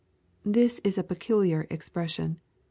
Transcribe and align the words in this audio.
]This 0.57 0.81
is 0.83 0.97
a 0.97 1.03
peculiar 1.03 1.67
expression. 1.69 2.39